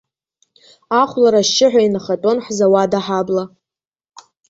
[1.01, 3.43] Ахәлара ашьшьыҳәа инахатәон ҳзауад аҳабла.